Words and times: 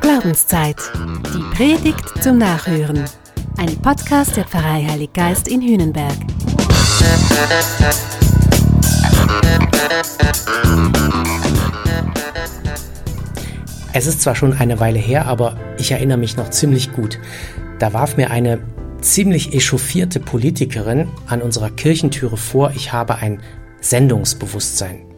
Glaubenszeit. 0.00 0.76
Die 1.32 1.56
Predigt 1.56 2.22
zum 2.22 2.38
Nachhören. 2.38 3.04
Ein 3.58 3.76
Podcast 3.76 4.36
der 4.36 4.44
Pfarrei 4.44 4.84
Heilig 4.88 5.12
Geist 5.12 5.46
in 5.46 5.62
Hühnenberg. 5.62 6.16
Es 13.92 14.06
ist 14.06 14.22
zwar 14.22 14.34
schon 14.34 14.52
eine 14.52 14.80
Weile 14.80 14.98
her, 14.98 15.26
aber 15.26 15.56
ich 15.78 15.92
erinnere 15.92 16.18
mich 16.18 16.36
noch 16.36 16.50
ziemlich 16.50 16.92
gut. 16.92 17.18
Da 17.78 17.92
warf 17.92 18.16
mir 18.16 18.30
eine 18.30 18.58
ziemlich 19.00 19.54
echauffierte 19.54 20.18
Politikerin 20.18 21.08
an 21.26 21.40
unserer 21.40 21.70
Kirchentüre 21.70 22.36
vor, 22.36 22.72
ich 22.74 22.92
habe 22.92 23.16
ein 23.16 23.40
Sendungsbewusstsein. 23.80 25.09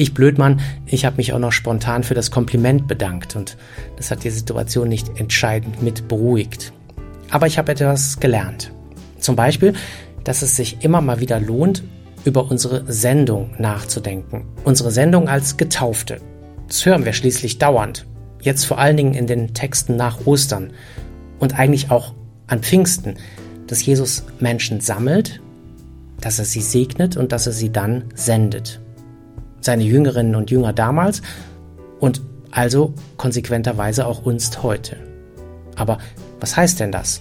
Ich 0.00 0.14
Blödmann, 0.14 0.62
ich 0.86 1.04
habe 1.04 1.18
mich 1.18 1.34
auch 1.34 1.38
noch 1.38 1.52
spontan 1.52 2.04
für 2.04 2.14
das 2.14 2.30
Kompliment 2.30 2.88
bedankt 2.88 3.36
und 3.36 3.58
das 3.98 4.10
hat 4.10 4.24
die 4.24 4.30
Situation 4.30 4.88
nicht 4.88 5.20
entscheidend 5.20 5.82
mit 5.82 6.08
beruhigt. 6.08 6.72
Aber 7.28 7.46
ich 7.46 7.58
habe 7.58 7.72
etwas 7.72 8.18
gelernt. 8.18 8.72
Zum 9.18 9.36
Beispiel, 9.36 9.74
dass 10.24 10.40
es 10.40 10.56
sich 10.56 10.82
immer 10.82 11.02
mal 11.02 11.20
wieder 11.20 11.38
lohnt, 11.38 11.82
über 12.24 12.50
unsere 12.50 12.90
Sendung 12.90 13.50
nachzudenken. 13.58 14.46
Unsere 14.64 14.90
Sendung 14.90 15.28
als 15.28 15.58
Getaufte. 15.58 16.22
Das 16.66 16.86
hören 16.86 17.04
wir 17.04 17.12
schließlich 17.12 17.58
dauernd. 17.58 18.06
Jetzt 18.40 18.64
vor 18.64 18.78
allen 18.78 18.96
Dingen 18.96 19.12
in 19.12 19.26
den 19.26 19.52
Texten 19.52 19.96
nach 19.96 20.24
Ostern. 20.24 20.72
Und 21.40 21.58
eigentlich 21.58 21.90
auch 21.90 22.14
an 22.46 22.62
Pfingsten, 22.62 23.16
dass 23.66 23.84
Jesus 23.84 24.24
Menschen 24.38 24.80
sammelt, 24.80 25.42
dass 26.22 26.38
er 26.38 26.46
sie 26.46 26.62
segnet 26.62 27.18
und 27.18 27.32
dass 27.32 27.46
er 27.46 27.52
sie 27.52 27.70
dann 27.70 28.04
sendet. 28.14 28.80
Seine 29.60 29.84
Jüngerinnen 29.84 30.34
und 30.34 30.50
Jünger 30.50 30.72
damals 30.72 31.22
und 31.98 32.22
also 32.50 32.94
konsequenterweise 33.16 34.06
auch 34.06 34.24
uns 34.24 34.62
heute. 34.62 34.96
Aber 35.76 35.98
was 36.40 36.56
heißt 36.56 36.80
denn 36.80 36.92
das, 36.92 37.20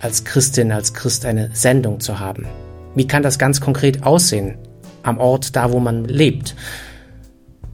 als 0.00 0.24
Christin, 0.24 0.72
als 0.72 0.92
Christ 0.94 1.24
eine 1.24 1.50
Sendung 1.54 2.00
zu 2.00 2.18
haben? 2.18 2.46
Wie 2.94 3.06
kann 3.06 3.22
das 3.22 3.38
ganz 3.38 3.60
konkret 3.60 4.02
aussehen, 4.04 4.58
am 5.02 5.18
Ort, 5.18 5.54
da 5.56 5.72
wo 5.72 5.80
man 5.80 6.04
lebt? 6.04 6.54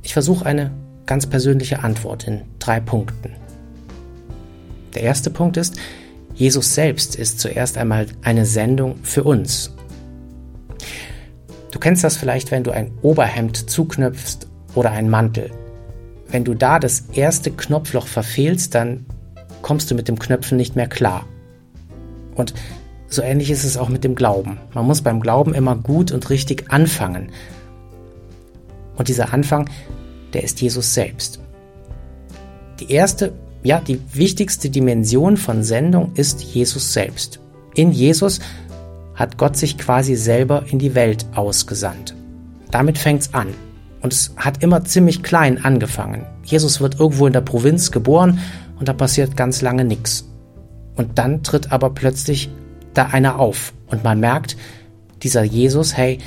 Ich 0.02 0.12
versuche 0.12 0.46
eine 0.46 0.70
ganz 1.06 1.26
persönliche 1.26 1.82
Antwort 1.82 2.26
in 2.26 2.42
drei 2.58 2.80
Punkten. 2.80 3.32
Der 4.94 5.02
erste 5.02 5.30
Punkt 5.30 5.56
ist, 5.56 5.76
Jesus 6.34 6.74
selbst 6.74 7.16
ist 7.16 7.40
zuerst 7.40 7.78
einmal 7.78 8.06
eine 8.22 8.46
Sendung 8.46 8.96
für 9.02 9.24
uns. 9.24 9.74
Du 11.72 11.80
kennst 11.80 12.04
das 12.04 12.16
vielleicht, 12.16 12.52
wenn 12.52 12.62
du 12.62 12.70
ein 12.70 12.92
Oberhemd 13.02 13.68
zuknöpfst 13.68 14.46
oder 14.76 14.92
einen 14.92 15.10
Mantel. 15.10 15.50
Wenn 16.28 16.44
du 16.44 16.54
da 16.54 16.78
das 16.78 17.06
erste 17.12 17.50
Knopfloch 17.50 18.06
verfehlst, 18.06 18.76
dann 18.76 19.06
kommst 19.62 19.90
du 19.90 19.96
mit 19.96 20.06
dem 20.06 20.20
Knöpfen 20.20 20.56
nicht 20.56 20.76
mehr 20.76 20.88
klar. 20.88 21.26
Und 22.36 22.54
so 23.08 23.22
ähnlich 23.22 23.50
ist 23.50 23.64
es 23.64 23.76
auch 23.76 23.88
mit 23.88 24.04
dem 24.04 24.14
Glauben. 24.14 24.58
Man 24.72 24.86
muss 24.86 25.02
beim 25.02 25.20
Glauben 25.20 25.52
immer 25.52 25.74
gut 25.74 26.12
und 26.12 26.30
richtig 26.30 26.70
anfangen. 26.70 27.32
Und 28.96 29.08
dieser 29.08 29.32
Anfang, 29.32 29.68
der 30.32 30.44
ist 30.44 30.60
Jesus 30.60 30.94
selbst. 30.94 31.40
Die 32.78 32.92
erste 32.92 33.32
ja, 33.62 33.80
die 33.80 34.00
wichtigste 34.12 34.70
Dimension 34.70 35.36
von 35.36 35.62
Sendung 35.62 36.12
ist 36.14 36.42
Jesus 36.42 36.92
selbst. 36.92 37.40
In 37.74 37.92
Jesus 37.92 38.40
hat 39.22 39.38
Gott 39.38 39.56
sich 39.56 39.78
quasi 39.78 40.16
selber 40.16 40.64
in 40.66 40.80
die 40.80 40.96
Welt 40.96 41.26
ausgesandt. 41.32 42.16
Damit 42.72 42.98
fängt's 42.98 43.32
an. 43.32 43.54
Und 44.00 44.12
es 44.12 44.34
hat 44.36 44.64
immer 44.64 44.84
ziemlich 44.84 45.22
klein 45.22 45.64
angefangen. 45.64 46.26
Jesus 46.42 46.80
wird 46.80 46.98
irgendwo 46.98 47.28
in 47.28 47.32
der 47.32 47.40
Provinz 47.40 47.92
geboren 47.92 48.40
und 48.80 48.88
da 48.88 48.92
passiert 48.92 49.36
ganz 49.36 49.62
lange 49.62 49.84
nichts. 49.84 50.28
Und 50.96 51.18
dann 51.20 51.44
tritt 51.44 51.70
aber 51.70 51.90
plötzlich 51.90 52.50
da 52.94 53.06
einer 53.06 53.38
auf 53.38 53.72
und 53.86 54.02
man 54.02 54.18
merkt, 54.18 54.56
dieser 55.22 55.44
Jesus, 55.44 55.96
hey, 55.96 56.18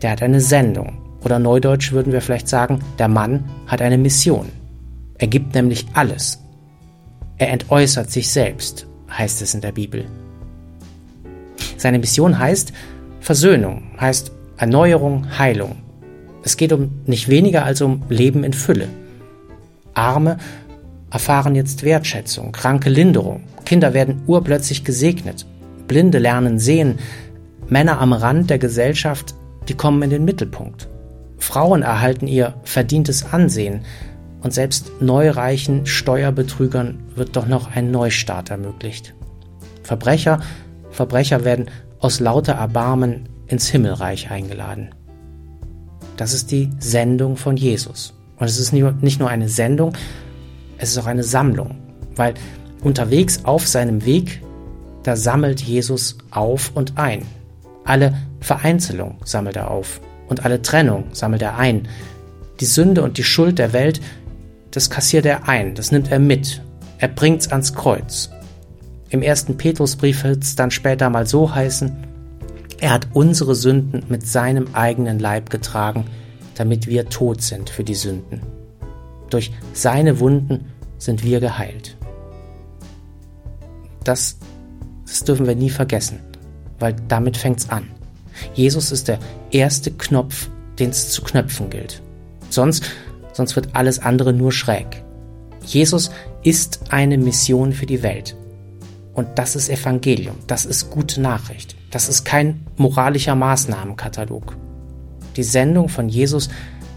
der 0.00 0.12
hat 0.12 0.22
eine 0.22 0.40
Sendung. 0.40 0.98
Oder 1.24 1.40
neudeutsch 1.40 1.90
würden 1.90 2.12
wir 2.12 2.20
vielleicht 2.20 2.46
sagen, 2.46 2.84
der 3.00 3.08
Mann 3.08 3.50
hat 3.66 3.82
eine 3.82 3.98
Mission. 3.98 4.48
Er 5.18 5.26
gibt 5.26 5.56
nämlich 5.56 5.86
alles. 5.94 6.38
Er 7.36 7.50
entäußert 7.50 8.12
sich 8.12 8.30
selbst, 8.30 8.86
heißt 9.10 9.42
es 9.42 9.54
in 9.54 9.60
der 9.60 9.72
Bibel. 9.72 10.06
Seine 11.84 11.98
Mission 11.98 12.38
heißt 12.38 12.72
Versöhnung, 13.20 13.82
heißt 14.00 14.32
Erneuerung, 14.56 15.38
Heilung. 15.38 15.82
Es 16.42 16.56
geht 16.56 16.72
um 16.72 17.02
nicht 17.04 17.28
weniger 17.28 17.66
als 17.66 17.82
um 17.82 18.04
Leben 18.08 18.42
in 18.42 18.54
Fülle. 18.54 18.88
Arme 19.92 20.38
erfahren 21.10 21.54
jetzt 21.54 21.82
Wertschätzung, 21.82 22.52
kranke 22.52 22.88
Linderung, 22.88 23.42
Kinder 23.66 23.92
werden 23.92 24.22
urplötzlich 24.26 24.82
gesegnet, 24.84 25.44
Blinde 25.86 26.16
lernen 26.16 26.58
sehen, 26.58 27.00
Männer 27.68 28.00
am 28.00 28.14
Rand 28.14 28.48
der 28.48 28.58
Gesellschaft, 28.58 29.34
die 29.68 29.74
kommen 29.74 30.00
in 30.04 30.08
den 30.08 30.24
Mittelpunkt. 30.24 30.88
Frauen 31.36 31.82
erhalten 31.82 32.26
ihr 32.26 32.54
verdientes 32.62 33.30
Ansehen, 33.30 33.82
und 34.40 34.54
selbst 34.54 34.90
neureichen 35.00 35.84
Steuerbetrügern 35.84 37.02
wird 37.14 37.36
doch 37.36 37.46
noch 37.46 37.76
ein 37.76 37.90
Neustart 37.90 38.50
ermöglicht. 38.50 39.14
Verbrecher, 39.82 40.40
Verbrecher 40.94 41.44
werden 41.44 41.66
aus 41.98 42.20
lauter 42.20 42.54
Erbarmen 42.54 43.28
ins 43.46 43.68
Himmelreich 43.68 44.30
eingeladen. 44.30 44.94
Das 46.16 46.32
ist 46.32 46.50
die 46.50 46.70
Sendung 46.78 47.36
von 47.36 47.56
Jesus. 47.56 48.14
Und 48.36 48.46
es 48.46 48.58
ist 48.58 48.72
nicht 48.72 49.20
nur 49.20 49.28
eine 49.28 49.48
Sendung, 49.48 49.92
es 50.78 50.90
ist 50.90 50.98
auch 50.98 51.06
eine 51.06 51.22
Sammlung, 51.22 51.76
weil 52.16 52.34
unterwegs 52.82 53.44
auf 53.44 53.66
seinem 53.66 54.04
Weg, 54.04 54.42
da 55.02 55.16
sammelt 55.16 55.60
Jesus 55.60 56.18
auf 56.30 56.72
und 56.74 56.98
ein. 56.98 57.22
Alle 57.84 58.14
Vereinzelung 58.40 59.18
sammelt 59.24 59.56
er 59.56 59.70
auf 59.70 60.00
und 60.28 60.44
alle 60.44 60.62
Trennung 60.62 61.04
sammelt 61.12 61.42
er 61.42 61.58
ein. 61.58 61.88
Die 62.60 62.66
Sünde 62.66 63.02
und 63.02 63.18
die 63.18 63.24
Schuld 63.24 63.58
der 63.58 63.72
Welt 63.72 64.00
das 64.74 64.90
kassiert 64.90 65.24
er 65.24 65.48
ein, 65.48 65.76
das 65.76 65.92
nimmt 65.92 66.10
er 66.10 66.18
mit. 66.18 66.60
Er 66.98 67.06
bringt's 67.06 67.46
ans 67.46 67.74
Kreuz. 67.74 68.30
Im 69.10 69.22
ersten 69.22 69.56
Petrusbrief 69.56 70.24
wird 70.24 70.42
es 70.42 70.56
dann 70.56 70.70
später 70.70 71.10
mal 71.10 71.26
so 71.26 71.54
heißen, 71.54 71.96
er 72.80 72.90
hat 72.90 73.08
unsere 73.12 73.54
Sünden 73.54 74.04
mit 74.08 74.26
seinem 74.26 74.68
eigenen 74.74 75.18
Leib 75.18 75.50
getragen, 75.50 76.06
damit 76.56 76.86
wir 76.86 77.08
tot 77.08 77.42
sind 77.42 77.70
für 77.70 77.84
die 77.84 77.94
Sünden. 77.94 78.42
Durch 79.30 79.52
seine 79.72 80.20
Wunden 80.20 80.66
sind 80.98 81.24
wir 81.24 81.40
geheilt. 81.40 81.96
Das, 84.04 84.38
das 85.06 85.24
dürfen 85.24 85.46
wir 85.46 85.56
nie 85.56 85.70
vergessen, 85.70 86.20
weil 86.78 86.94
damit 87.08 87.36
fängt's 87.36 87.70
an. 87.70 87.88
Jesus 88.54 88.92
ist 88.92 89.08
der 89.08 89.18
erste 89.50 89.90
Knopf, 89.92 90.48
den 90.78 90.90
es 90.90 91.10
zu 91.10 91.22
knöpfen 91.22 91.70
gilt. 91.70 92.02
Sonst 92.50 92.84
sonst 93.34 93.56
wird 93.56 93.74
alles 93.74 93.98
andere 93.98 94.32
nur 94.32 94.52
schräg. 94.52 95.02
Jesus 95.64 96.10
ist 96.42 96.80
eine 96.90 97.18
Mission 97.18 97.72
für 97.72 97.86
die 97.86 98.02
Welt. 98.02 98.36
Und 99.14 99.28
das 99.36 99.54
ist 99.54 99.68
Evangelium, 99.68 100.36
das 100.48 100.66
ist 100.66 100.90
gute 100.90 101.20
Nachricht, 101.20 101.76
das 101.90 102.08
ist 102.08 102.24
kein 102.24 102.66
moralischer 102.76 103.36
Maßnahmenkatalog. 103.36 104.56
Die 105.36 105.44
Sendung 105.44 105.88
von 105.88 106.08
Jesus 106.08 106.48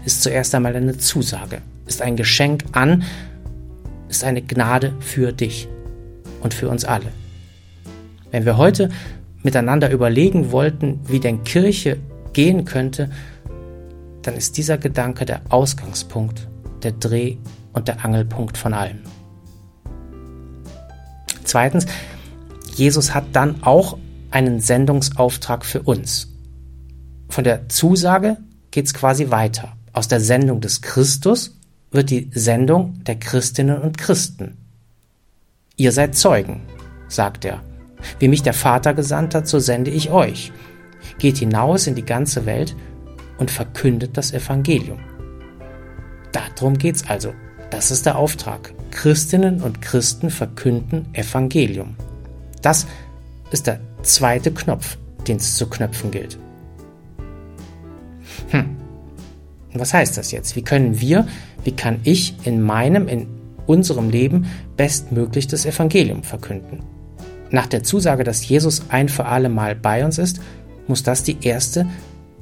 ist 0.04 0.22
zuerst 0.22 0.54
einmal 0.54 0.74
eine 0.74 0.98
Zusage, 0.98 1.62
ist 1.86 2.02
ein 2.02 2.16
Geschenk 2.16 2.64
an, 2.72 3.04
ist 4.08 4.24
eine 4.24 4.42
Gnade 4.42 4.94
für 5.00 5.32
dich 5.32 5.68
und 6.40 6.54
für 6.54 6.68
uns 6.68 6.84
alle. 6.84 7.12
Wenn 8.30 8.44
wir 8.44 8.56
heute 8.56 8.90
miteinander 9.42 9.90
überlegen 9.90 10.50
wollten, 10.50 11.00
wie 11.06 11.20
denn 11.20 11.44
Kirche 11.44 11.98
gehen 12.32 12.64
könnte, 12.64 13.10
dann 14.22 14.34
ist 14.34 14.56
dieser 14.56 14.76
Gedanke 14.76 15.24
der 15.24 15.40
Ausgangspunkt, 15.48 16.48
der 16.82 16.92
Dreh- 16.92 17.36
und 17.72 17.88
der 17.88 18.04
Angelpunkt 18.04 18.58
von 18.58 18.74
allem. 18.74 18.98
Zweitens, 21.48 21.86
Jesus 22.74 23.14
hat 23.14 23.24
dann 23.32 23.62
auch 23.62 23.96
einen 24.30 24.60
Sendungsauftrag 24.60 25.64
für 25.64 25.80
uns. 25.80 26.28
Von 27.30 27.42
der 27.42 27.70
Zusage 27.70 28.36
geht 28.70 28.84
es 28.84 28.92
quasi 28.92 29.30
weiter. 29.30 29.72
Aus 29.94 30.08
der 30.08 30.20
Sendung 30.20 30.60
des 30.60 30.82
Christus 30.82 31.58
wird 31.90 32.10
die 32.10 32.30
Sendung 32.34 33.02
der 33.04 33.18
Christinnen 33.18 33.80
und 33.80 33.96
Christen. 33.96 34.58
Ihr 35.76 35.92
seid 35.92 36.16
Zeugen, 36.16 36.60
sagt 37.08 37.46
er. 37.46 37.62
Wie 38.18 38.28
mich 38.28 38.42
der 38.42 38.52
Vater 38.52 38.92
gesandt 38.92 39.34
hat, 39.34 39.48
so 39.48 39.58
sende 39.58 39.90
ich 39.90 40.10
euch. 40.10 40.52
Geht 41.18 41.38
hinaus 41.38 41.86
in 41.86 41.94
die 41.94 42.04
ganze 42.04 42.44
Welt 42.44 42.76
und 43.38 43.50
verkündet 43.50 44.18
das 44.18 44.32
Evangelium. 44.32 44.98
Darum 46.30 46.76
geht's 46.76 47.08
also. 47.08 47.32
Das 47.70 47.90
ist 47.90 48.04
der 48.04 48.18
Auftrag. 48.18 48.74
Christinnen 48.98 49.62
und 49.62 49.80
Christen 49.80 50.28
verkünden 50.28 51.06
Evangelium. 51.12 51.94
Das 52.62 52.88
ist 53.52 53.68
der 53.68 53.78
zweite 54.02 54.50
Knopf, 54.50 54.98
den 55.28 55.36
es 55.36 55.54
zu 55.54 55.68
knöpfen 55.68 56.10
gilt. 56.10 56.36
Hm. 58.48 58.76
Was 59.72 59.94
heißt 59.94 60.16
das 60.16 60.32
jetzt? 60.32 60.56
Wie 60.56 60.62
können 60.62 61.00
wir, 61.00 61.28
wie 61.62 61.70
kann 61.70 62.00
ich 62.02 62.34
in 62.42 62.60
meinem, 62.60 63.06
in 63.06 63.28
unserem 63.68 64.10
Leben 64.10 64.46
bestmöglich 64.76 65.46
das 65.46 65.64
Evangelium 65.64 66.24
verkünden? 66.24 66.80
Nach 67.52 67.68
der 67.68 67.84
Zusage, 67.84 68.24
dass 68.24 68.48
Jesus 68.48 68.82
ein 68.88 69.08
für 69.08 69.26
alle 69.26 69.48
Mal 69.48 69.76
bei 69.76 70.04
uns 70.04 70.18
ist, 70.18 70.40
muss 70.88 71.04
das 71.04 71.22
die 71.22 71.36
erste, 71.40 71.86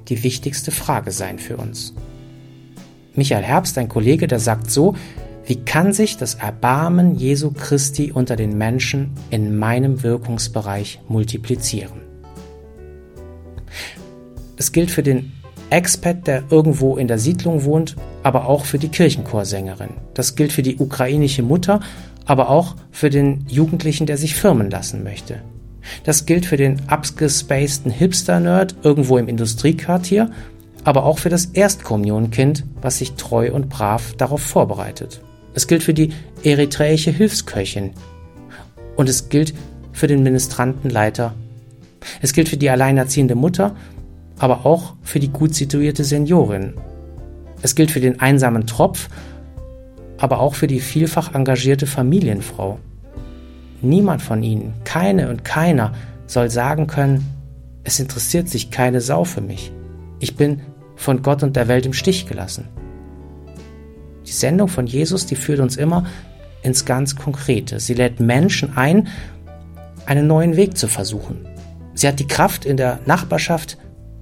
die 0.09 0.23
wichtigste 0.23 0.71
Frage 0.71 1.11
sein 1.11 1.39
für 1.39 1.59
uns. 1.59 1.93
Michael 3.15 3.43
Herbst, 3.45 3.77
ein 3.77 3.91
Kollege, 3.91 4.27
der 4.27 4.39
sagt 4.39 4.71
so, 4.71 4.95
wie 5.47 5.57
kann 5.65 5.93
sich 5.93 6.17
das 6.17 6.35
Erbarmen 6.35 7.15
Jesu 7.15 7.53
Christi 7.53 8.11
unter 8.11 8.35
den 8.35 8.59
Menschen 8.59 9.13
in 9.31 9.57
meinem 9.57 10.03
Wirkungsbereich 10.03 11.01
multiplizieren? 11.09 12.01
Es 14.57 14.73
gilt 14.73 14.91
für 14.91 15.05
den 15.05 15.33
Expat, 15.71 16.27
der 16.27 16.43
irgendwo 16.51 16.97
in 16.97 17.07
der 17.07 17.19
Siedlung 17.19 17.63
wohnt, 17.63 17.95
aber 18.25 18.49
auch 18.49 18.65
für 18.65 18.79
die 18.79 18.89
Kirchenchorsängerin. 18.89 19.91
Das 20.15 20.35
gilt 20.35 20.53
für 20.53 20.63
die 20.63 20.79
ukrainische 20.79 21.45
Mutter, 21.45 21.79
aber 22.25 22.51
auch 22.51 22.75
für 22.91 23.11
den 23.11 23.45
Jugendlichen, 23.49 24.07
der 24.07 24.17
sich 24.17 24.35
firmen 24.35 24.69
lassen 24.69 25.05
möchte. 25.05 25.43
Das 26.03 26.27
gilt 26.27 26.47
für 26.47 26.57
den 26.57 26.89
abgespaceden 26.89 27.93
Hipster-Nerd 27.93 28.75
irgendwo 28.83 29.17
im 29.17 29.29
Industriequartier, 29.29 30.33
aber 30.83 31.05
auch 31.05 31.19
für 31.19 31.29
das 31.29 31.47
Erstkommunionkind, 31.47 32.65
was 32.81 32.99
sich 32.99 33.13
treu 33.13 33.53
und 33.53 33.69
brav 33.69 34.15
darauf 34.17 34.43
vorbereitet. 34.43 35.21
Es 35.57 35.67
gilt 35.67 35.83
für 35.83 35.95
die 35.95 36.11
eritreische 36.45 37.11
Hilfsköchin. 37.11 37.91
Und 38.95 39.09
es 39.09 39.29
gilt 39.29 39.53
für 39.93 40.07
den 40.07 40.23
Ministrantenleiter. 40.23 41.35
Es 42.23 42.33
gilt 42.33 42.49
für 42.49 42.57
die 42.57 42.71
alleinerziehende 42.71 43.35
Mutter 43.35 43.75
aber 44.39 44.67
auch 44.67 44.95
für 45.03 45.19
die 45.19 45.29
gut 45.29 45.55
situierte 45.55 46.05
Seniorin. 46.05 46.75
Es 47.63 47.75
gilt 47.75 47.91
für 47.91 48.01
den 48.01 48.21
einsamen 48.21 48.67
Tropf, 48.67 49.09
aber 50.19 50.41
auch 50.41 50.55
für 50.55 50.67
die 50.67 50.81
vielfach 50.81 51.35
engagierte 51.35 51.87
Familienfrau. 51.87 52.79
Niemand 53.83 54.23
von 54.23 54.43
ihnen, 54.43 54.75
keine 54.85 55.29
und 55.29 55.45
keiner, 55.45 55.93
soll 56.27 56.51
sagen 56.51 56.87
können, 56.87 57.27
es 57.85 58.01
interessiert 58.01 58.49
sich 58.49 58.71
keine 58.71 59.01
Sau 59.01 59.25
für 59.25 59.41
mich. 59.41 59.73
Ich 60.19 60.37
bin 60.37 60.61
von 60.97 61.23
Gott 61.23 61.43
und 61.43 61.57
der 61.57 61.69
Welt 61.69 61.87
im 61.87 61.93
Stich 61.93 62.27
gelassen. 62.27 62.69
Die 64.27 64.33
Sendung 64.33 64.69
von 64.69 64.87
Jesus, 64.87 65.27
die 65.27 65.37
führt 65.37 65.61
uns 65.61 65.77
immer 65.77 66.05
ins 66.63 66.85
ganz 66.85 67.17
Konkrete. 67.17 67.81
Sie 67.81 67.95
lädt 67.95 68.21
Menschen 68.21 68.77
ein, 68.77 69.09
einen 70.05 70.27
neuen 70.27 70.57
Weg 70.57 70.77
zu 70.77 70.89
versuchen. 70.89 71.47
Sie 71.95 72.09
hat 72.09 72.19
die 72.19 72.27
Kraft 72.27 72.65
in 72.65 72.77
der 72.77 72.99
Nachbarschaft, 73.07 73.79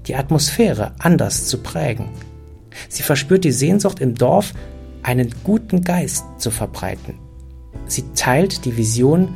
die 0.06 0.14
Atmosphäre 0.14 0.92
anders 0.98 1.46
zu 1.46 1.58
prägen. 1.58 2.08
Sie 2.88 3.02
verspürt 3.02 3.44
die 3.44 3.52
Sehnsucht 3.52 4.00
im 4.00 4.14
Dorf, 4.14 4.52
einen 5.02 5.34
guten 5.42 5.82
Geist 5.82 6.24
zu 6.38 6.50
verbreiten. 6.50 7.18
Sie 7.86 8.04
teilt 8.14 8.64
die 8.64 8.76
Vision, 8.76 9.28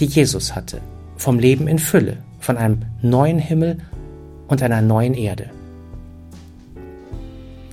die 0.00 0.06
Jesus 0.06 0.54
hatte, 0.54 0.80
vom 1.16 1.38
Leben 1.38 1.68
in 1.68 1.78
Fülle, 1.78 2.18
von 2.40 2.56
einem 2.56 2.82
neuen 3.00 3.38
Himmel 3.38 3.78
und 4.48 4.62
einer 4.62 4.82
neuen 4.82 5.14
Erde. 5.14 5.50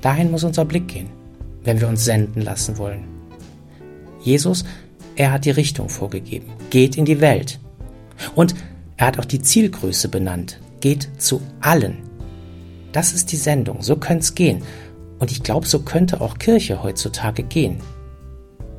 Dahin 0.01 0.31
muss 0.31 0.43
unser 0.43 0.65
Blick 0.65 0.87
gehen, 0.87 1.09
wenn 1.63 1.79
wir 1.79 1.87
uns 1.87 2.05
senden 2.05 2.41
lassen 2.41 2.77
wollen. 2.77 3.05
Jesus, 4.21 4.65
er 5.15 5.31
hat 5.31 5.45
die 5.45 5.51
Richtung 5.51 5.89
vorgegeben. 5.89 6.51
Geht 6.69 6.97
in 6.97 7.05
die 7.05 7.21
Welt. 7.21 7.59
Und 8.35 8.55
er 8.97 9.07
hat 9.07 9.19
auch 9.19 9.25
die 9.25 9.41
Zielgröße 9.41 10.09
benannt 10.09 10.59
geht 10.79 11.09
zu 11.17 11.41
allen. 11.61 11.97
Das 12.91 13.13
ist 13.13 13.31
die 13.31 13.37
Sendung, 13.37 13.81
so 13.81 13.95
könnte 13.95 14.23
es 14.23 14.35
gehen. 14.35 14.63
Und 15.19 15.31
ich 15.31 15.43
glaube, 15.43 15.67
so 15.67 15.79
könnte 15.79 16.21
auch 16.21 16.37
Kirche 16.37 16.81
heutzutage 16.81 17.43
gehen. 17.43 17.77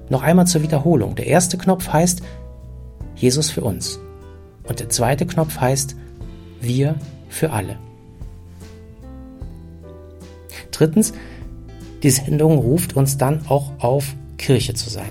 Noch 0.08 0.22
einmal 0.22 0.46
zur 0.46 0.62
Wiederholung. 0.62 1.14
Der 1.14 1.26
erste 1.26 1.58
Knopf 1.58 1.88
heißt 1.88 2.22
Jesus 3.14 3.50
für 3.50 3.60
uns. 3.60 4.00
Und 4.64 4.80
der 4.80 4.88
zweite 4.88 5.26
Knopf 5.26 5.58
heißt 5.58 5.94
wir 6.60 6.96
für 7.28 7.50
alle. 7.50 7.78
Drittens, 10.72 11.12
die 12.02 12.10
Sendung 12.10 12.58
ruft 12.58 12.96
uns 12.96 13.18
dann 13.18 13.46
auch 13.48 13.72
auf, 13.78 14.14
Kirche 14.38 14.74
zu 14.74 14.88
sein. 14.88 15.10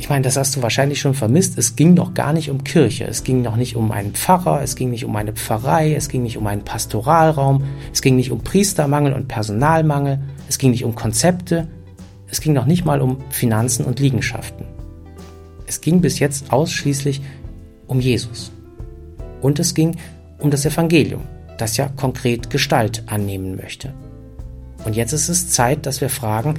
Ich 0.00 0.08
meine, 0.08 0.22
das 0.22 0.36
hast 0.36 0.54
du 0.54 0.62
wahrscheinlich 0.62 1.00
schon 1.00 1.14
vermisst. 1.14 1.58
Es 1.58 1.74
ging 1.74 1.94
noch 1.94 2.14
gar 2.14 2.32
nicht 2.32 2.50
um 2.50 2.62
Kirche. 2.62 3.04
Es 3.04 3.24
ging 3.24 3.42
noch 3.42 3.56
nicht 3.56 3.74
um 3.74 3.90
einen 3.90 4.12
Pfarrer. 4.12 4.62
Es 4.62 4.76
ging 4.76 4.90
nicht 4.90 5.04
um 5.04 5.14
eine 5.16 5.32
Pfarrei. 5.32 5.94
Es 5.94 6.08
ging 6.08 6.22
nicht 6.22 6.36
um 6.36 6.46
einen 6.46 6.64
Pastoralraum. 6.64 7.64
Es 7.92 8.00
ging 8.00 8.14
nicht 8.14 8.30
um 8.30 8.42
Priestermangel 8.42 9.12
und 9.12 9.26
Personalmangel. 9.26 10.20
Es 10.48 10.58
ging 10.58 10.70
nicht 10.70 10.84
um 10.84 10.94
Konzepte. 10.94 11.66
Es 12.30 12.40
ging 12.40 12.52
noch 12.52 12.66
nicht 12.66 12.84
mal 12.84 13.00
um 13.00 13.18
Finanzen 13.30 13.84
und 13.84 13.98
Liegenschaften. 13.98 14.66
Es 15.66 15.80
ging 15.80 16.00
bis 16.00 16.20
jetzt 16.20 16.52
ausschließlich 16.52 17.20
um 17.88 18.00
Jesus. 18.00 18.52
Und 19.40 19.58
es 19.58 19.74
ging 19.74 19.96
um 20.38 20.50
das 20.50 20.64
Evangelium, 20.64 21.22
das 21.58 21.76
ja 21.76 21.88
konkret 21.88 22.50
Gestalt 22.50 23.02
annehmen 23.06 23.56
möchte. 23.56 23.92
Und 24.84 24.96
jetzt 24.96 25.12
ist 25.12 25.28
es 25.28 25.50
Zeit, 25.50 25.86
dass 25.86 26.00
wir 26.00 26.08
fragen, 26.08 26.54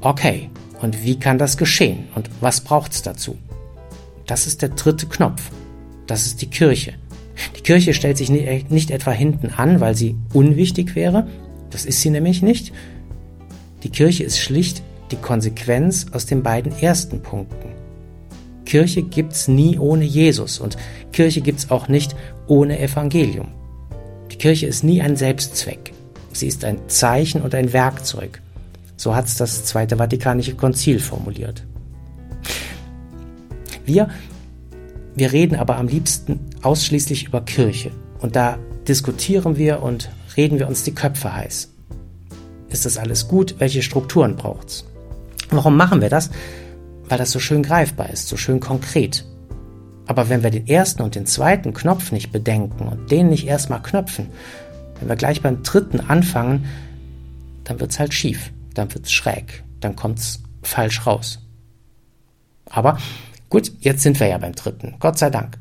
okay, 0.00 0.50
und 0.80 1.04
wie 1.04 1.18
kann 1.18 1.38
das 1.38 1.56
geschehen? 1.56 2.04
Und 2.14 2.30
was 2.40 2.60
braucht 2.60 2.92
es 2.92 3.02
dazu? 3.02 3.36
Das 4.26 4.46
ist 4.46 4.62
der 4.62 4.70
dritte 4.70 5.06
Knopf. 5.06 5.50
Das 6.06 6.26
ist 6.26 6.40
die 6.40 6.48
Kirche. 6.48 6.94
Die 7.56 7.62
Kirche 7.62 7.94
stellt 7.94 8.16
sich 8.16 8.30
nicht 8.30 8.90
etwa 8.90 9.10
hinten 9.10 9.50
an, 9.50 9.80
weil 9.80 9.94
sie 9.94 10.16
unwichtig 10.32 10.94
wäre. 10.94 11.26
Das 11.70 11.84
ist 11.84 12.00
sie 12.00 12.10
nämlich 12.10 12.42
nicht. 12.42 12.72
Die 13.82 13.90
Kirche 13.90 14.24
ist 14.24 14.38
schlicht 14.38 14.82
die 15.10 15.16
Konsequenz 15.16 16.06
aus 16.12 16.26
den 16.26 16.42
beiden 16.42 16.72
ersten 16.80 17.22
Punkten. 17.22 17.70
Kirche 18.64 19.02
gibt's 19.02 19.48
nie 19.48 19.78
ohne 19.78 20.04
Jesus 20.04 20.60
und 20.60 20.76
Kirche 21.12 21.40
gibt's 21.40 21.70
auch 21.70 21.88
nicht 21.88 22.14
ohne 22.46 22.78
Evangelium. 22.78 23.48
Die 24.30 24.36
Kirche 24.36 24.66
ist 24.66 24.84
nie 24.84 25.02
ein 25.02 25.16
Selbstzweck. 25.16 25.92
Sie 26.32 26.46
ist 26.46 26.64
ein 26.64 26.88
Zeichen 26.88 27.42
und 27.42 27.54
ein 27.54 27.72
Werkzeug. 27.72 28.40
So 28.96 29.14
hat 29.14 29.26
es 29.26 29.36
das 29.36 29.64
Zweite 29.64 29.96
Vatikanische 29.96 30.54
Konzil 30.54 31.00
formuliert. 31.00 31.64
Wir, 33.84 34.08
wir 35.14 35.32
reden 35.32 35.56
aber 35.56 35.76
am 35.76 35.88
liebsten 35.88 36.40
ausschließlich 36.62 37.26
über 37.26 37.40
Kirche. 37.40 37.90
Und 38.20 38.36
da 38.36 38.58
diskutieren 38.86 39.56
wir 39.56 39.82
und 39.82 40.10
reden 40.36 40.58
wir 40.58 40.68
uns 40.68 40.82
die 40.84 40.94
Köpfe 40.94 41.34
heiß. 41.34 41.72
Ist 42.68 42.84
das 42.84 42.98
alles 42.98 43.26
gut? 43.26 43.56
Welche 43.58 43.82
Strukturen 43.82 44.36
braucht's? 44.36 44.84
Warum 45.50 45.76
machen 45.76 46.00
wir 46.00 46.10
das? 46.10 46.30
Weil 47.08 47.18
das 47.18 47.32
so 47.32 47.40
schön 47.40 47.62
greifbar 47.62 48.10
ist, 48.10 48.28
so 48.28 48.36
schön 48.36 48.60
konkret. 48.60 49.24
Aber 50.06 50.28
wenn 50.28 50.42
wir 50.42 50.50
den 50.50 50.68
ersten 50.68 51.02
und 51.02 51.14
den 51.14 51.26
zweiten 51.26 51.72
Knopf 51.72 52.12
nicht 52.12 52.32
bedenken 52.32 52.86
und 52.88 53.10
den 53.10 53.28
nicht 53.28 53.46
erstmal 53.46 53.82
knöpfen, 53.82 54.28
wenn 55.00 55.08
wir 55.08 55.16
gleich 55.16 55.42
beim 55.42 55.62
dritten 55.62 56.00
anfangen, 56.00 56.66
dann 57.64 57.80
wird's 57.80 57.98
halt 57.98 58.14
schief 58.14 58.52
dann 58.74 58.92
wird's 58.94 59.12
schräg, 59.12 59.64
dann 59.80 59.96
kommt's 59.96 60.42
falsch 60.62 61.06
raus. 61.06 61.38
Aber 62.66 62.98
gut, 63.48 63.72
jetzt 63.80 64.02
sind 64.02 64.20
wir 64.20 64.28
ja 64.28 64.38
beim 64.38 64.54
dritten. 64.54 64.96
Gott 65.00 65.18
sei 65.18 65.30
Dank. 65.30 65.58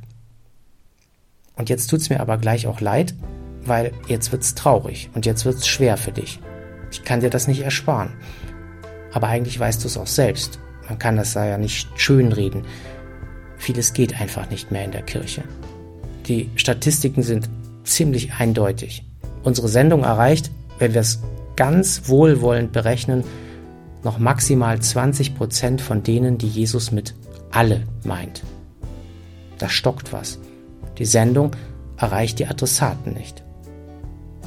Und 1.55 1.69
jetzt 1.69 1.87
tut's 1.87 2.09
mir 2.09 2.19
aber 2.19 2.37
gleich 2.37 2.67
auch 2.67 2.81
leid, 2.81 3.15
weil 3.63 3.91
jetzt 4.07 4.31
wird's 4.31 4.55
traurig 4.55 5.09
und 5.13 5.25
jetzt 5.25 5.45
wird's 5.45 5.67
schwer 5.67 5.97
für 5.97 6.11
dich. 6.11 6.39
Ich 6.91 7.03
kann 7.03 7.19
dir 7.19 7.29
das 7.29 7.47
nicht 7.47 7.61
ersparen. 7.61 8.13
Aber 9.11 9.27
eigentlich 9.27 9.59
weißt 9.59 9.83
du 9.83 9.87
es 9.87 9.97
auch 9.97 10.07
selbst. 10.07 10.59
Man 10.87 10.99
kann 10.99 11.17
das 11.17 11.33
da 11.33 11.45
ja 11.45 11.57
nicht 11.57 11.89
schönreden. 11.99 12.63
Vieles 13.57 13.93
geht 13.93 14.19
einfach 14.19 14.49
nicht 14.49 14.71
mehr 14.71 14.85
in 14.85 14.91
der 14.91 15.01
Kirche. 15.01 15.43
Die 16.27 16.49
Statistiken 16.55 17.23
sind 17.23 17.49
ziemlich 17.83 18.33
eindeutig. 18.33 19.08
Unsere 19.43 19.67
Sendung 19.67 20.03
erreicht, 20.03 20.51
wenn 20.79 20.93
wir 20.93 21.01
es 21.01 21.19
ganz 21.55 22.03
wohlwollend 22.07 22.71
berechnen, 22.71 23.23
noch 24.03 24.17
maximal 24.17 24.79
20 24.79 25.35
Prozent 25.35 25.81
von 25.81 26.03
denen, 26.03 26.37
die 26.37 26.47
Jesus 26.47 26.91
mit 26.91 27.15
alle 27.51 27.83
meint. 28.03 28.43
Da 29.57 29.69
stockt 29.69 30.13
was. 30.13 30.39
Die 30.97 31.05
Sendung 31.05 31.51
erreicht 31.97 32.39
die 32.39 32.47
Adressaten 32.47 33.13
nicht. 33.13 33.43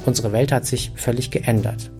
Unsere 0.05 0.31
Welt 0.31 0.51
hat 0.51 0.65
sich 0.65 0.91
völlig 0.95 1.31
geändert. 1.31 1.91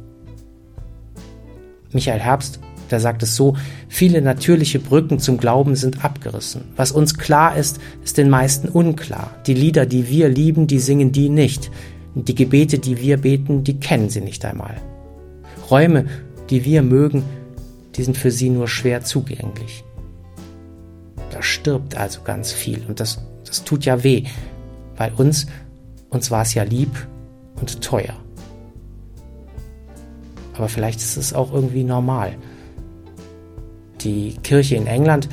Michael 1.91 2.19
Herbst, 2.19 2.59
der 2.89 2.99
sagt 2.99 3.23
es 3.23 3.35
so, 3.35 3.55
viele 3.87 4.21
natürliche 4.21 4.79
Brücken 4.79 5.19
zum 5.19 5.37
Glauben 5.37 5.75
sind 5.75 6.03
abgerissen. 6.03 6.63
Was 6.75 6.91
uns 6.91 7.17
klar 7.17 7.55
ist, 7.55 7.79
ist 8.03 8.17
den 8.17 8.29
meisten 8.29 8.67
unklar. 8.67 9.31
Die 9.45 9.53
Lieder, 9.53 9.85
die 9.85 10.09
wir 10.09 10.27
lieben, 10.27 10.67
die 10.67 10.79
singen 10.79 11.11
die 11.11 11.29
nicht. 11.29 11.71
Die 12.15 12.35
Gebete, 12.35 12.77
die 12.79 12.99
wir 12.99 13.17
beten, 13.17 13.63
die 13.63 13.79
kennen 13.79 14.09
sie 14.09 14.21
nicht 14.21 14.45
einmal. 14.45 14.75
Räume, 15.69 16.05
die 16.49 16.63
wir 16.65 16.83
mögen, 16.83 17.23
die 17.95 18.03
sind 18.03 18.17
für 18.17 18.31
sie 18.31 18.49
nur 18.49 18.67
schwer 18.67 19.01
zugänglich. 19.03 19.83
Da 21.31 21.41
stirbt 21.41 21.95
also 21.95 22.21
ganz 22.21 22.51
viel 22.51 22.83
und 22.87 22.99
das, 22.99 23.25
das 23.45 23.63
tut 23.63 23.85
ja 23.85 24.03
weh, 24.03 24.25
weil 24.97 25.11
uns, 25.13 25.47
uns 26.09 26.29
war 26.29 26.43
es 26.43 26.53
ja 26.53 26.63
lieb 26.63 26.91
und 27.59 27.81
teuer. 27.81 28.15
aber 30.55 30.69
vielleicht 30.69 30.99
ist 30.99 31.17
es 31.17 31.33
auch 31.33 31.51
irgendwie 31.51 31.83
normal. 31.83 32.35
Die 34.01 34.35
Kirche 34.43 34.75
in 34.75 34.85
England, 34.85 35.29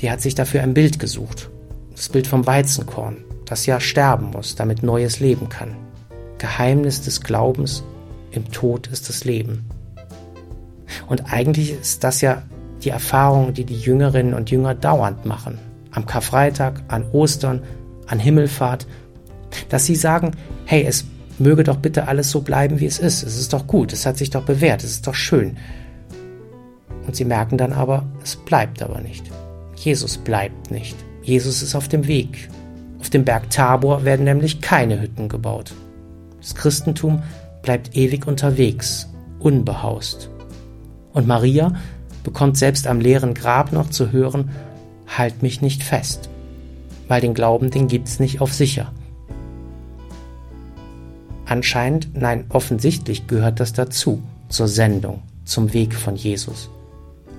die 0.00 0.10
hat 0.10 0.20
sich 0.20 0.34
dafür 0.34 0.62
ein 0.62 0.74
Bild 0.74 0.98
gesucht. 0.98 1.50
Das 1.94 2.08
Bild 2.08 2.26
vom 2.26 2.46
Weizenkorn, 2.46 3.18
das 3.44 3.66
ja 3.66 3.78
sterben 3.78 4.30
muss, 4.30 4.56
damit 4.56 4.82
neues 4.82 5.20
leben 5.20 5.48
kann. 5.48 5.76
Geheimnis 6.46 7.02
des 7.02 7.22
Glaubens, 7.22 7.82
im 8.30 8.52
Tod 8.52 8.86
ist 8.86 9.08
das 9.08 9.24
Leben. 9.24 9.68
Und 11.08 11.32
eigentlich 11.32 11.72
ist 11.72 12.04
das 12.04 12.20
ja 12.20 12.44
die 12.84 12.90
Erfahrung, 12.90 13.52
die 13.52 13.64
die 13.64 13.74
Jüngerinnen 13.74 14.32
und 14.32 14.48
Jünger 14.48 14.76
dauernd 14.76 15.26
machen. 15.26 15.58
Am 15.90 16.06
Karfreitag, 16.06 16.84
an 16.86 17.04
Ostern, 17.10 17.64
an 18.06 18.20
Himmelfahrt, 18.20 18.86
dass 19.70 19.86
sie 19.86 19.96
sagen, 19.96 20.36
hey, 20.66 20.84
es 20.86 21.04
möge 21.40 21.64
doch 21.64 21.78
bitte 21.78 22.06
alles 22.06 22.30
so 22.30 22.42
bleiben, 22.42 22.78
wie 22.78 22.86
es 22.86 23.00
ist. 23.00 23.24
Es 23.24 23.36
ist 23.36 23.52
doch 23.52 23.66
gut, 23.66 23.92
es 23.92 24.06
hat 24.06 24.16
sich 24.16 24.30
doch 24.30 24.44
bewährt, 24.44 24.84
es 24.84 24.92
ist 24.92 25.06
doch 25.08 25.16
schön. 25.16 25.56
Und 27.08 27.16
sie 27.16 27.24
merken 27.24 27.58
dann 27.58 27.72
aber, 27.72 28.06
es 28.22 28.36
bleibt 28.36 28.84
aber 28.84 29.00
nicht. 29.00 29.24
Jesus 29.74 30.16
bleibt 30.16 30.70
nicht. 30.70 30.96
Jesus 31.22 31.60
ist 31.62 31.74
auf 31.74 31.88
dem 31.88 32.06
Weg. 32.06 32.48
Auf 33.00 33.10
dem 33.10 33.24
Berg 33.24 33.50
Tabor 33.50 34.04
werden 34.04 34.24
nämlich 34.24 34.60
keine 34.60 35.00
Hütten 35.00 35.28
gebaut. 35.28 35.74
Das 36.46 36.54
Christentum 36.54 37.24
bleibt 37.62 37.96
ewig 37.96 38.28
unterwegs, 38.28 39.08
unbehaust. 39.40 40.30
Und 41.12 41.26
Maria 41.26 41.74
bekommt 42.22 42.56
selbst 42.56 42.86
am 42.86 43.00
leeren 43.00 43.34
Grab 43.34 43.72
noch 43.72 43.90
zu 43.90 44.12
hören, 44.12 44.50
halt 45.08 45.42
mich 45.42 45.60
nicht 45.60 45.82
fest, 45.82 46.30
weil 47.08 47.20
den 47.20 47.34
Glauben, 47.34 47.72
den 47.72 47.88
gibt's 47.88 48.20
nicht 48.20 48.40
auf 48.40 48.52
sicher. 48.54 48.92
Anscheinend, 51.46 52.10
nein, 52.14 52.44
offensichtlich 52.50 53.26
gehört 53.26 53.58
das 53.58 53.72
dazu, 53.72 54.22
zur 54.48 54.68
Sendung, 54.68 55.22
zum 55.44 55.74
Weg 55.74 55.94
von 55.96 56.14
Jesus. 56.14 56.70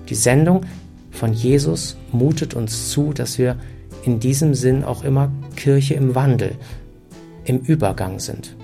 Die 0.10 0.16
Sendung 0.16 0.66
von 1.12 1.32
Jesus 1.32 1.96
mutet 2.12 2.56
uns 2.56 2.92
zu, 2.92 3.14
dass 3.14 3.38
wir 3.38 3.56
in 4.04 4.20
diesem 4.20 4.54
Sinn 4.54 4.84
auch 4.84 5.06
immer 5.06 5.32
Kirche 5.56 5.94
im 5.94 6.14
Wandel, 6.14 6.56
im 7.46 7.60
Übergang 7.60 8.20
sind. 8.20 8.58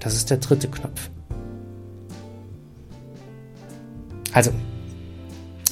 Das 0.00 0.14
ist 0.14 0.30
der 0.30 0.38
dritte 0.38 0.68
Knopf. 0.68 1.10
Also, 4.32 4.50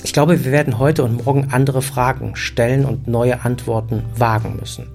ich 0.03 0.13
glaube, 0.13 0.45
wir 0.45 0.53
werden 0.53 0.79
heute 0.79 1.05
und 1.05 1.25
morgen 1.25 1.49
andere 1.51 1.83
Fragen 1.83 2.37
stellen 2.37 2.85
und 2.85 3.07
neue 3.07 3.45
Antworten 3.45 4.03
wagen 4.17 4.57
müssen. 4.59 4.87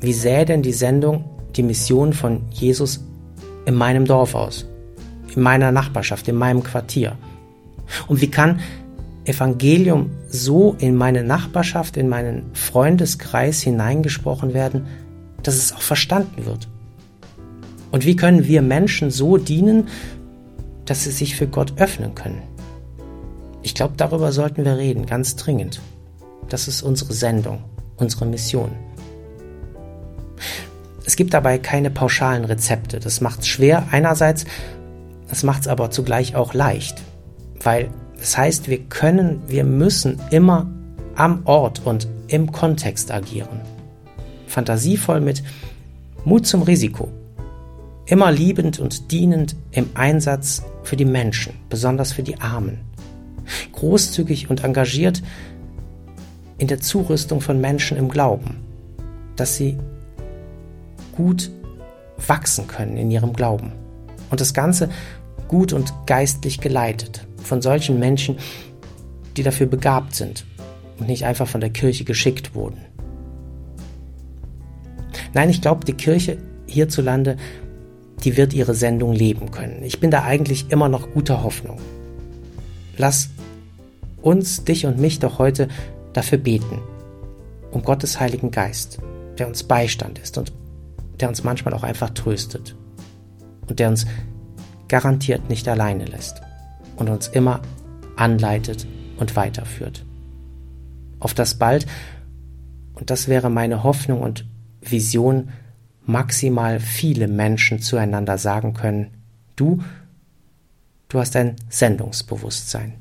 Wie 0.00 0.12
sähe 0.12 0.44
denn 0.44 0.62
die 0.62 0.72
Sendung 0.72 1.24
die 1.56 1.62
Mission 1.62 2.12
von 2.12 2.42
Jesus 2.50 3.04
in 3.64 3.74
meinem 3.74 4.04
Dorf 4.04 4.34
aus, 4.34 4.66
in 5.34 5.42
meiner 5.42 5.72
Nachbarschaft, 5.72 6.28
in 6.28 6.36
meinem 6.36 6.62
Quartier? 6.62 7.16
Und 8.06 8.20
wie 8.20 8.30
kann 8.30 8.60
Evangelium 9.24 10.10
so 10.28 10.76
in 10.78 10.94
meine 10.94 11.22
Nachbarschaft, 11.22 11.96
in 11.96 12.08
meinen 12.08 12.50
Freundeskreis 12.54 13.62
hineingesprochen 13.62 14.52
werden, 14.52 14.86
dass 15.42 15.54
es 15.54 15.72
auch 15.72 15.80
verstanden 15.80 16.44
wird? 16.44 16.68
Und 17.94 18.04
wie 18.04 18.16
können 18.16 18.48
wir 18.48 18.60
Menschen 18.60 19.12
so 19.12 19.36
dienen, 19.36 19.86
dass 20.84 21.04
sie 21.04 21.12
sich 21.12 21.36
für 21.36 21.46
Gott 21.46 21.74
öffnen 21.76 22.16
können? 22.16 22.42
Ich 23.62 23.76
glaube, 23.76 23.94
darüber 23.96 24.32
sollten 24.32 24.64
wir 24.64 24.76
reden, 24.76 25.06
ganz 25.06 25.36
dringend. 25.36 25.80
Das 26.48 26.66
ist 26.66 26.82
unsere 26.82 27.12
Sendung, 27.12 27.62
unsere 27.94 28.26
Mission. 28.26 28.72
Es 31.06 31.14
gibt 31.14 31.34
dabei 31.34 31.56
keine 31.58 31.88
pauschalen 31.88 32.44
Rezepte. 32.44 32.98
Das 32.98 33.20
macht 33.20 33.42
es 33.42 33.46
schwer 33.46 33.86
einerseits, 33.92 34.44
es 35.30 35.44
macht 35.44 35.60
es 35.60 35.68
aber 35.68 35.92
zugleich 35.92 36.34
auch 36.34 36.52
leicht. 36.52 37.00
Weil 37.62 37.90
das 38.18 38.36
heißt, 38.36 38.68
wir 38.68 38.78
können, 38.78 39.40
wir 39.46 39.62
müssen 39.62 40.20
immer 40.32 40.68
am 41.14 41.42
Ort 41.44 41.82
und 41.84 42.08
im 42.26 42.50
Kontext 42.50 43.12
agieren. 43.12 43.60
Fantasievoll 44.48 45.20
mit 45.20 45.44
Mut 46.24 46.44
zum 46.44 46.62
Risiko. 46.62 47.08
Immer 48.06 48.30
liebend 48.30 48.78
und 48.78 49.10
dienend 49.10 49.56
im 49.70 49.88
Einsatz 49.94 50.62
für 50.82 50.96
die 50.96 51.06
Menschen, 51.06 51.54
besonders 51.70 52.12
für 52.12 52.22
die 52.22 52.40
Armen. 52.40 52.80
Großzügig 53.72 54.50
und 54.50 54.62
engagiert 54.62 55.22
in 56.58 56.68
der 56.68 56.80
Zurüstung 56.80 57.40
von 57.40 57.60
Menschen 57.60 57.96
im 57.96 58.08
Glauben, 58.08 58.56
dass 59.36 59.56
sie 59.56 59.78
gut 61.16 61.50
wachsen 62.26 62.66
können 62.66 62.96
in 62.96 63.10
ihrem 63.10 63.32
Glauben. 63.32 63.72
Und 64.30 64.40
das 64.40 64.52
Ganze 64.52 64.90
gut 65.48 65.72
und 65.72 65.92
geistlich 66.06 66.60
geleitet 66.60 67.26
von 67.42 67.62
solchen 67.62 67.98
Menschen, 67.98 68.36
die 69.36 69.42
dafür 69.42 69.66
begabt 69.66 70.14
sind 70.14 70.44
und 70.98 71.08
nicht 71.08 71.24
einfach 71.24 71.48
von 71.48 71.60
der 71.60 71.70
Kirche 71.70 72.04
geschickt 72.04 72.54
wurden. 72.54 72.78
Nein, 75.32 75.50
ich 75.50 75.60
glaube, 75.60 75.84
die 75.84 75.94
Kirche 75.94 76.38
hierzulande, 76.66 77.36
die 78.22 78.36
wird 78.36 78.52
ihre 78.52 78.74
Sendung 78.74 79.12
leben 79.12 79.50
können. 79.50 79.82
Ich 79.82 80.00
bin 80.00 80.10
da 80.10 80.22
eigentlich 80.22 80.70
immer 80.70 80.88
noch 80.88 81.10
guter 81.10 81.42
Hoffnung. 81.42 81.78
Lass 82.96 83.30
uns, 84.22 84.64
dich 84.64 84.86
und 84.86 84.98
mich 84.98 85.18
doch 85.18 85.38
heute 85.38 85.68
dafür 86.12 86.38
beten, 86.38 86.80
um 87.70 87.82
Gottes 87.82 88.20
Heiligen 88.20 88.50
Geist, 88.50 88.98
der 89.38 89.48
uns 89.48 89.64
Beistand 89.64 90.18
ist 90.18 90.38
und 90.38 90.52
der 91.20 91.28
uns 91.28 91.44
manchmal 91.44 91.74
auch 91.74 91.82
einfach 91.82 92.10
tröstet 92.10 92.76
und 93.68 93.78
der 93.78 93.88
uns 93.88 94.06
garantiert 94.88 95.48
nicht 95.48 95.68
alleine 95.68 96.04
lässt 96.04 96.40
und 96.96 97.08
uns 97.08 97.28
immer 97.28 97.60
anleitet 98.16 98.86
und 99.18 99.36
weiterführt. 99.36 100.04
Auf 101.20 101.34
das 101.34 101.54
bald, 101.54 101.86
und 102.94 103.10
das 103.10 103.28
wäre 103.28 103.50
meine 103.50 103.82
Hoffnung 103.82 104.20
und 104.20 104.46
Vision, 104.80 105.50
maximal 106.06 106.80
viele 106.80 107.28
Menschen 107.28 107.80
zueinander 107.80 108.38
sagen 108.38 108.74
können, 108.74 109.10
du, 109.56 109.82
du 111.08 111.20
hast 111.20 111.36
ein 111.36 111.56
Sendungsbewusstsein. 111.68 112.94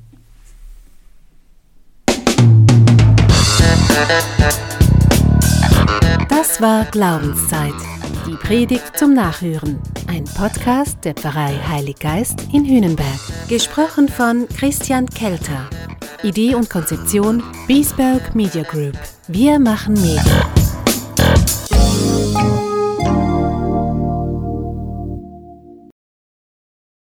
Das 6.30 6.62
war 6.62 6.86
Glaubenszeit. 6.86 7.74
Die 8.28 8.36
Predigt 8.36 8.98
zum 8.98 9.14
Nachhören. 9.14 9.80
Ein 10.08 10.24
Podcast 10.24 11.04
der 11.04 11.14
Pfarrei 11.14 11.54
Heilig 11.68 11.98
Geist 12.00 12.48
in 12.54 12.66
Hünenberg. 12.66 13.20
Gesprochen 13.50 14.08
von 14.08 14.48
Christian 14.48 15.08
Kelter. 15.08 15.70
Idee 16.24 16.56
und 16.56 16.70
Konzeption 16.70 17.44
Biesberg 17.68 18.34
Media 18.34 18.64
Group. 18.64 18.98
Wir 19.28 19.60
machen 19.60 19.94
Medien. 19.96 20.63